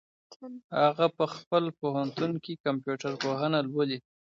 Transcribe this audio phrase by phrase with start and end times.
[0.79, 3.97] هغه په خپل پوهنتون کي کمپيوټر پوهنه لولي.